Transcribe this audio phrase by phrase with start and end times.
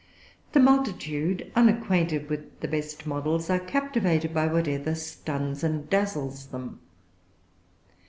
[0.53, 6.79] The multitude, unacquainted with the best models, are captivated by whatever stuns and dazzles them.